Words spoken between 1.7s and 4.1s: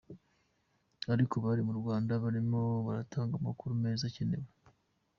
Rwanda barimo baratanga amakuru meza